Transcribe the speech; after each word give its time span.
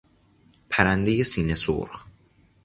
پرندهی 0.69 1.23
سینه 1.23 1.55
سرخ 1.55 2.05